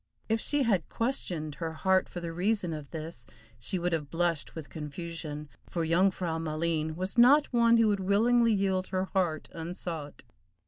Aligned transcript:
If 0.27 0.39
she 0.39 0.63
had 0.63 0.89
questioned 0.89 1.53
her 1.53 1.73
heart 1.73 2.09
for 2.09 2.21
the 2.21 2.33
reason 2.33 2.73
of 2.73 2.89
this 2.89 3.27
she 3.59 3.77
would 3.77 3.93
have 3.93 4.09
blushed 4.09 4.55
with 4.55 4.67
confusion, 4.71 5.47
for 5.69 5.83
Jung 5.85 6.09
frau 6.09 6.39
Maleen 6.39 6.95
was 6.95 7.19
not 7.19 7.53
one 7.53 7.77
who 7.77 7.87
would 7.89 7.99
willingly 7.99 8.51
yield 8.51 8.87
her 8.87 9.05
heart 9.05 9.47
unsought. 9.53 10.23